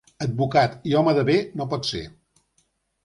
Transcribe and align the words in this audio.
Advocat 0.25 0.87
i 0.91 0.95
home 1.01 1.13
de 1.19 1.25
bé 1.29 1.37
no 1.61 1.71
pot 1.75 1.89
ser. 1.91 2.05